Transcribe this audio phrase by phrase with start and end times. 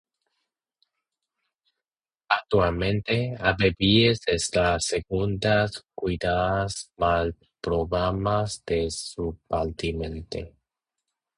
[2.35, 6.65] Actualmente, Abbeville es la segunda ciudad
[6.97, 7.29] más
[7.61, 10.39] poblada de su departamento.